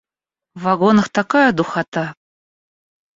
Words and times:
В 0.55 0.63
вагонах 0.63 1.09
такая 1.17 1.51
духота. 1.57 2.07